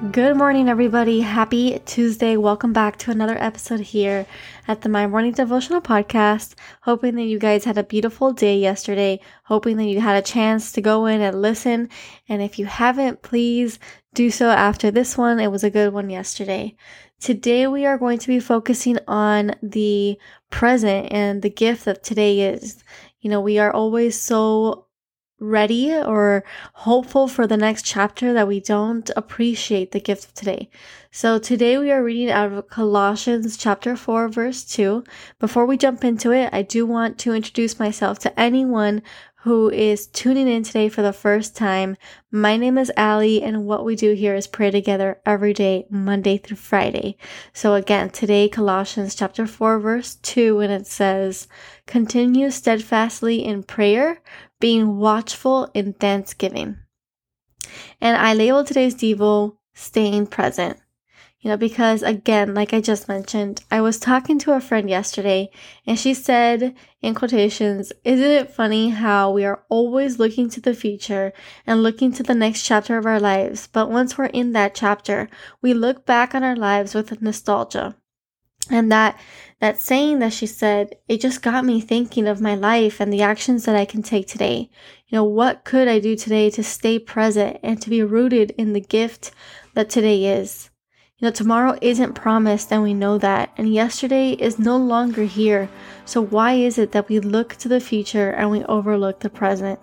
Good 0.00 0.34
morning, 0.34 0.70
everybody. 0.70 1.20
Happy 1.20 1.78
Tuesday. 1.84 2.38
Welcome 2.38 2.72
back 2.72 2.96
to 3.00 3.10
another 3.10 3.36
episode 3.38 3.80
here 3.80 4.24
at 4.66 4.80
the 4.80 4.88
My 4.88 5.06
Morning 5.06 5.32
Devotional 5.32 5.82
Podcast. 5.82 6.54
Hoping 6.80 7.16
that 7.16 7.24
you 7.24 7.38
guys 7.38 7.64
had 7.64 7.76
a 7.76 7.84
beautiful 7.84 8.32
day 8.32 8.56
yesterday. 8.56 9.20
Hoping 9.44 9.76
that 9.76 9.84
you 9.84 10.00
had 10.00 10.16
a 10.16 10.26
chance 10.26 10.72
to 10.72 10.80
go 10.80 11.04
in 11.04 11.20
and 11.20 11.42
listen. 11.42 11.90
And 12.30 12.40
if 12.40 12.58
you 12.58 12.64
haven't, 12.64 13.20
please 13.20 13.78
do 14.14 14.30
so 14.30 14.48
after 14.48 14.90
this 14.90 15.18
one. 15.18 15.38
It 15.38 15.52
was 15.52 15.64
a 15.64 15.70
good 15.70 15.92
one 15.92 16.08
yesterday. 16.08 16.76
Today, 17.20 17.66
we 17.66 17.84
are 17.84 17.98
going 17.98 18.18
to 18.20 18.28
be 18.28 18.40
focusing 18.40 18.98
on 19.06 19.54
the 19.62 20.18
present 20.48 21.12
and 21.12 21.42
the 21.42 21.50
gift 21.50 21.86
of 21.86 22.00
today 22.00 22.40
is. 22.54 22.82
You 23.20 23.28
know, 23.28 23.42
we 23.42 23.58
are 23.58 23.70
always 23.70 24.18
so 24.18 24.86
ready 25.40 25.92
or 25.92 26.44
hopeful 26.74 27.26
for 27.26 27.46
the 27.46 27.56
next 27.56 27.84
chapter 27.84 28.32
that 28.34 28.46
we 28.46 28.60
don't 28.60 29.10
appreciate 29.16 29.90
the 29.90 30.00
gift 30.00 30.26
of 30.26 30.34
today. 30.34 30.70
So 31.10 31.38
today 31.38 31.78
we 31.78 31.90
are 31.90 32.04
reading 32.04 32.30
out 32.30 32.52
of 32.52 32.68
Colossians 32.68 33.56
chapter 33.56 33.96
4 33.96 34.28
verse 34.28 34.64
2. 34.64 35.02
Before 35.38 35.64
we 35.64 35.76
jump 35.76 36.04
into 36.04 36.30
it, 36.30 36.50
I 36.52 36.62
do 36.62 36.86
want 36.86 37.18
to 37.20 37.32
introduce 37.32 37.78
myself 37.78 38.18
to 38.20 38.38
anyone 38.38 39.02
who 39.42 39.70
is 39.70 40.06
tuning 40.06 40.46
in 40.46 40.62
today 40.62 40.90
for 40.90 41.00
the 41.00 41.14
first 41.14 41.56
time. 41.56 41.96
My 42.30 42.58
name 42.58 42.76
is 42.76 42.92
Ali, 42.94 43.42
and 43.42 43.64
what 43.64 43.86
we 43.86 43.96
do 43.96 44.12
here 44.12 44.34
is 44.34 44.46
pray 44.46 44.70
together 44.70 45.18
every 45.24 45.54
day, 45.54 45.86
Monday 45.88 46.36
through 46.36 46.58
Friday. 46.58 47.16
So 47.54 47.72
again, 47.72 48.10
today, 48.10 48.50
Colossians 48.50 49.14
chapter 49.14 49.46
4, 49.46 49.78
verse 49.78 50.16
2, 50.16 50.60
and 50.60 50.70
it 50.70 50.86
says, 50.86 51.48
Continue 51.86 52.50
steadfastly 52.50 53.42
in 53.42 53.62
prayer, 53.62 54.20
being 54.60 54.98
watchful 54.98 55.70
in 55.74 55.94
thanksgiving. 55.94 56.78
And 58.00 58.16
I 58.16 58.34
label 58.34 58.64
today's 58.64 58.94
Devo 58.94 59.56
staying 59.74 60.28
present. 60.28 60.78
You 61.40 61.48
know, 61.48 61.56
because 61.56 62.02
again, 62.02 62.52
like 62.52 62.74
I 62.74 62.82
just 62.82 63.08
mentioned, 63.08 63.64
I 63.70 63.80
was 63.80 63.98
talking 63.98 64.38
to 64.40 64.52
a 64.52 64.60
friend 64.60 64.90
yesterday 64.90 65.48
and 65.86 65.98
she 65.98 66.12
said 66.12 66.74
in 67.00 67.14
quotations, 67.14 67.94
Isn't 68.04 68.30
it 68.30 68.52
funny 68.52 68.90
how 68.90 69.30
we 69.30 69.46
are 69.46 69.64
always 69.70 70.18
looking 70.18 70.50
to 70.50 70.60
the 70.60 70.74
future 70.74 71.32
and 71.66 71.82
looking 71.82 72.12
to 72.12 72.22
the 72.22 72.34
next 72.34 72.64
chapter 72.64 72.98
of 72.98 73.06
our 73.06 73.18
lives? 73.18 73.66
But 73.66 73.90
once 73.90 74.18
we're 74.18 74.26
in 74.26 74.52
that 74.52 74.74
chapter, 74.74 75.30
we 75.62 75.72
look 75.72 76.04
back 76.04 76.34
on 76.34 76.44
our 76.44 76.56
lives 76.56 76.94
with 76.94 77.22
nostalgia. 77.22 77.96
And 78.70 78.90
that 78.92 79.18
that 79.60 79.78
saying 79.78 80.20
that 80.20 80.32
she 80.32 80.46
said, 80.46 80.96
it 81.06 81.20
just 81.20 81.42
got 81.42 81.66
me 81.66 81.82
thinking 81.82 82.26
of 82.26 82.40
my 82.40 82.54
life 82.54 82.98
and 82.98 83.12
the 83.12 83.20
actions 83.20 83.66
that 83.66 83.76
I 83.76 83.84
can 83.84 84.02
take 84.02 84.26
today. 84.26 84.70
You 85.08 85.16
know, 85.16 85.24
what 85.24 85.64
could 85.64 85.86
I 85.86 85.98
do 85.98 86.16
today 86.16 86.48
to 86.50 86.64
stay 86.64 86.98
present 86.98 87.58
and 87.62 87.80
to 87.82 87.90
be 87.90 88.02
rooted 88.02 88.52
in 88.52 88.72
the 88.72 88.80
gift 88.80 89.32
that 89.74 89.90
today 89.90 90.24
is? 90.24 90.70
You 91.18 91.26
know, 91.26 91.32
tomorrow 91.32 91.76
isn't 91.82 92.14
promised, 92.14 92.72
and 92.72 92.82
we 92.82 92.94
know 92.94 93.18
that. 93.18 93.52
And 93.58 93.74
yesterday 93.74 94.30
is 94.30 94.58
no 94.58 94.78
longer 94.78 95.24
here. 95.24 95.68
So, 96.06 96.22
why 96.22 96.54
is 96.54 96.78
it 96.78 96.92
that 96.92 97.10
we 97.10 97.20
look 97.20 97.56
to 97.56 97.68
the 97.68 97.80
future 97.80 98.30
and 98.30 98.50
we 98.50 98.64
overlook 98.64 99.20
the 99.20 99.28
present? 99.28 99.78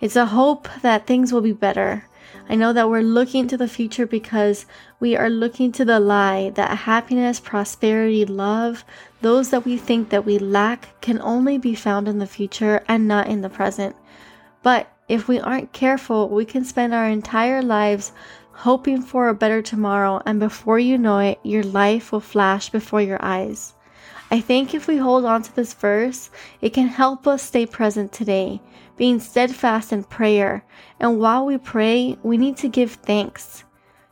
It's 0.00 0.16
a 0.16 0.24
hope 0.24 0.66
that 0.80 1.06
things 1.06 1.34
will 1.34 1.42
be 1.42 1.52
better. 1.52 2.08
I 2.48 2.54
know 2.54 2.72
that 2.72 2.88
we're 2.88 3.02
looking 3.02 3.46
to 3.48 3.56
the 3.56 3.68
future 3.68 4.06
because 4.06 4.66
we 5.00 5.16
are 5.16 5.30
looking 5.30 5.72
to 5.72 5.84
the 5.84 6.00
lie 6.00 6.50
that 6.50 6.78
happiness, 6.78 7.40
prosperity, 7.40 8.24
love, 8.24 8.84
those 9.20 9.50
that 9.50 9.64
we 9.64 9.76
think 9.76 10.08
that 10.10 10.24
we 10.24 10.38
lack 10.38 11.00
can 11.00 11.20
only 11.20 11.58
be 11.58 11.74
found 11.74 12.08
in 12.08 12.18
the 12.18 12.26
future 12.26 12.82
and 12.88 13.06
not 13.06 13.26
in 13.26 13.40
the 13.40 13.50
present. 13.50 13.94
But 14.62 14.90
if 15.08 15.28
we 15.28 15.40
aren't 15.40 15.72
careful, 15.72 16.28
we 16.28 16.44
can 16.44 16.64
spend 16.64 16.94
our 16.94 17.08
entire 17.08 17.62
lives 17.62 18.12
hoping 18.52 19.00
for 19.00 19.28
a 19.28 19.34
better 19.34 19.62
tomorrow, 19.62 20.20
and 20.26 20.40
before 20.40 20.78
you 20.78 20.98
know 20.98 21.18
it, 21.18 21.38
your 21.42 21.62
life 21.62 22.10
will 22.10 22.20
flash 22.20 22.70
before 22.70 23.00
your 23.00 23.18
eyes. 23.22 23.74
I 24.30 24.40
think 24.40 24.74
if 24.74 24.86
we 24.86 24.98
hold 24.98 25.24
on 25.24 25.42
to 25.42 25.54
this 25.54 25.72
verse, 25.72 26.30
it 26.60 26.74
can 26.74 26.88
help 26.88 27.26
us 27.26 27.42
stay 27.42 27.64
present 27.64 28.12
today, 28.12 28.60
being 28.96 29.20
steadfast 29.20 29.90
in 29.90 30.04
prayer. 30.04 30.64
And 31.00 31.18
while 31.18 31.46
we 31.46 31.56
pray, 31.56 32.18
we 32.22 32.36
need 32.36 32.58
to 32.58 32.68
give 32.68 32.92
thanks, 32.92 33.64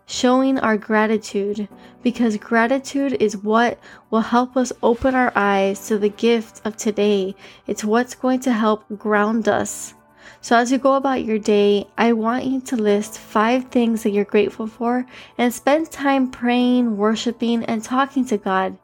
showing 0.07 0.59
our 0.59 0.79
gratitude, 0.79 1.69
because 2.03 2.39
gratitude 2.39 3.19
is 3.21 3.37
what 3.37 3.79
will 4.11 4.23
help 4.23 4.57
us 4.57 4.73
open 4.83 5.15
our 5.15 5.33
eyes 5.37 5.87
to 5.89 5.99
the 5.99 6.09
gift 6.09 6.63
of 6.65 6.77
today. 6.77 7.35
It's 7.67 7.85
what's 7.85 8.15
going 8.15 8.41
to 8.41 8.53
help 8.53 8.85
ground 8.97 9.49
us 9.49 9.93
so, 10.41 10.57
as 10.57 10.71
you 10.71 10.79
go 10.79 10.95
about 10.95 11.25
your 11.25 11.39
day, 11.39 11.89
I 11.99 12.13
want 12.13 12.45
you 12.45 12.61
to 12.61 12.77
list 12.77 13.19
five 13.19 13.65
things 13.65 14.03
that 14.03 14.11
you're 14.11 14.25
grateful 14.25 14.67
for 14.69 15.05
and 15.37 15.53
spend 15.53 15.91
time 15.91 16.31
praying, 16.31 16.97
worshiping, 16.97 17.65
and 17.65 17.83
talking 17.83 18.25
to 18.27 18.39
God. 18.39 18.79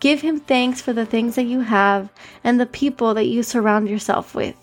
Give 0.00 0.20
Him 0.20 0.40
thanks 0.40 0.80
for 0.80 0.92
the 0.92 1.06
things 1.06 1.34
that 1.34 1.44
you 1.44 1.60
have 1.60 2.10
and 2.44 2.60
the 2.60 2.66
people 2.66 3.14
that 3.14 3.26
you 3.26 3.42
surround 3.42 3.88
yourself 3.88 4.34
with. 4.34 4.56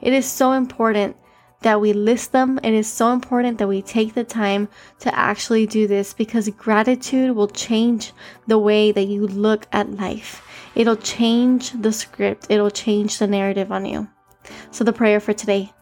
It 0.00 0.12
is 0.12 0.26
so 0.26 0.52
important 0.52 1.16
that 1.62 1.80
we 1.80 1.94
list 1.94 2.32
them. 2.32 2.60
It 2.62 2.74
is 2.74 2.86
so 2.86 3.12
important 3.12 3.58
that 3.58 3.68
we 3.68 3.80
take 3.80 4.12
the 4.12 4.24
time 4.24 4.68
to 5.00 5.14
actually 5.18 5.66
do 5.66 5.86
this 5.86 6.12
because 6.12 6.48
gratitude 6.50 7.34
will 7.34 7.48
change 7.48 8.12
the 8.46 8.58
way 8.58 8.92
that 8.92 9.08
you 9.08 9.26
look 9.26 9.66
at 9.72 9.90
life. 9.90 10.46
It'll 10.74 10.96
change 10.96 11.70
the 11.70 11.92
script, 11.92 12.46
it'll 12.50 12.70
change 12.70 13.18
the 13.18 13.26
narrative 13.26 13.72
on 13.72 13.86
you. 13.86 14.08
So, 14.70 14.84
the 14.84 14.92
prayer 14.92 15.20
for 15.20 15.32
today 15.32 15.72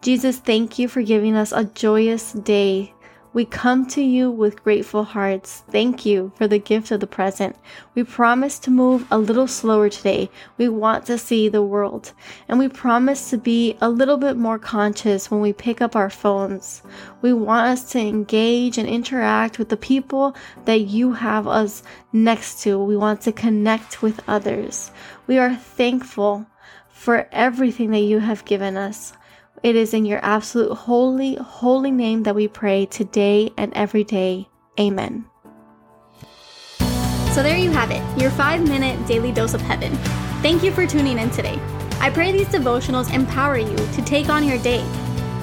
Jesus, 0.00 0.38
thank 0.38 0.78
you 0.78 0.86
for 0.86 1.02
giving 1.02 1.34
us 1.34 1.52
a 1.52 1.64
joyous 1.64 2.32
day. 2.32 2.94
We 3.34 3.44
come 3.44 3.86
to 3.88 4.02
you 4.02 4.30
with 4.30 4.64
grateful 4.64 5.04
hearts. 5.04 5.62
Thank 5.70 6.06
you 6.06 6.32
for 6.36 6.48
the 6.48 6.58
gift 6.58 6.90
of 6.90 7.00
the 7.00 7.06
present. 7.06 7.56
We 7.94 8.02
promise 8.02 8.58
to 8.60 8.70
move 8.70 9.06
a 9.10 9.18
little 9.18 9.46
slower 9.46 9.90
today. 9.90 10.30
We 10.56 10.68
want 10.68 11.04
to 11.06 11.18
see 11.18 11.48
the 11.48 11.62
world. 11.62 12.12
And 12.48 12.58
we 12.58 12.68
promise 12.68 13.28
to 13.30 13.36
be 13.36 13.76
a 13.82 13.90
little 13.90 14.16
bit 14.16 14.36
more 14.36 14.58
conscious 14.58 15.30
when 15.30 15.40
we 15.40 15.52
pick 15.52 15.82
up 15.82 15.94
our 15.94 16.08
phones. 16.08 16.82
We 17.20 17.34
want 17.34 17.66
us 17.66 17.92
to 17.92 17.98
engage 17.98 18.78
and 18.78 18.88
interact 18.88 19.58
with 19.58 19.68
the 19.68 19.76
people 19.76 20.34
that 20.64 20.80
you 20.80 21.12
have 21.12 21.46
us 21.46 21.82
next 22.12 22.62
to. 22.62 22.82
We 22.82 22.96
want 22.96 23.20
to 23.22 23.32
connect 23.32 24.02
with 24.02 24.20
others. 24.26 24.90
We 25.26 25.38
are 25.38 25.54
thankful 25.54 26.46
for 26.88 27.28
everything 27.30 27.90
that 27.90 28.00
you 28.00 28.20
have 28.20 28.44
given 28.44 28.76
us. 28.76 29.12
It 29.62 29.76
is 29.76 29.94
in 29.94 30.04
your 30.04 30.20
absolute 30.22 30.72
holy, 30.72 31.34
holy 31.36 31.90
name 31.90 32.22
that 32.24 32.34
we 32.34 32.48
pray 32.48 32.86
today 32.86 33.50
and 33.56 33.72
every 33.74 34.04
day. 34.04 34.48
Amen. 34.78 35.24
So 37.32 37.42
there 37.42 37.56
you 37.56 37.70
have 37.70 37.90
it, 37.90 38.02
your 38.20 38.30
five 38.30 38.66
minute 38.66 39.06
daily 39.06 39.32
dose 39.32 39.54
of 39.54 39.60
heaven. 39.60 39.94
Thank 40.42 40.62
you 40.62 40.72
for 40.72 40.86
tuning 40.86 41.18
in 41.18 41.30
today. 41.30 41.58
I 42.00 42.10
pray 42.10 42.30
these 42.30 42.48
devotionals 42.48 43.12
empower 43.12 43.58
you 43.58 43.76
to 43.76 44.02
take 44.04 44.28
on 44.28 44.44
your 44.44 44.58
day. 44.58 44.84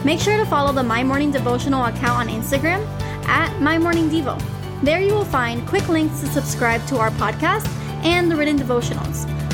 Make 0.05 0.19
sure 0.19 0.37
to 0.37 0.45
follow 0.45 0.71
the 0.71 0.83
My 0.83 1.03
Morning 1.03 1.31
Devotional 1.31 1.85
account 1.85 2.19
on 2.19 2.27
Instagram 2.27 2.85
at 3.27 3.59
My 3.61 3.77
Morning 3.77 4.09
Devo. 4.09 4.41
There 4.81 5.01
you 5.01 5.13
will 5.13 5.25
find 5.25 5.67
quick 5.67 5.87
links 5.89 6.21
to 6.21 6.27
subscribe 6.27 6.85
to 6.87 6.97
our 6.97 7.11
podcast 7.11 7.67
and 8.03 8.29
the 8.29 8.35
written 8.35 8.57
devotionals. 8.57 9.25